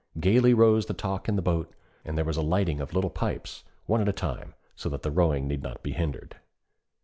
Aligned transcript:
Gayly 0.19 0.55
rose 0.55 0.87
the 0.87 0.95
talk 0.95 1.29
in 1.29 1.35
the 1.35 1.43
boat, 1.43 1.71
and 2.03 2.17
there 2.17 2.25
was 2.25 2.35
a 2.35 2.41
lighting 2.41 2.79
of 2.81 2.95
little 2.95 3.11
pipes, 3.11 3.63
one 3.85 4.01
at 4.01 4.09
a 4.09 4.11
time, 4.11 4.55
so 4.75 4.89
that 4.89 5.03
the 5.03 5.11
rowing 5.11 5.47
need 5.47 5.61
not 5.61 5.83
be 5.83 5.91
hindered. 5.91 6.37